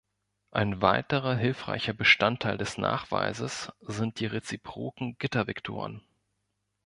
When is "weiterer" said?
0.81-1.35